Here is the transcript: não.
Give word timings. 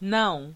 não. 0.00 0.54